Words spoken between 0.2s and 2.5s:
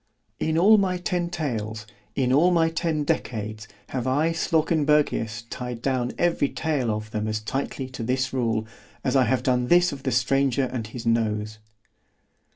In all my ten tales, in all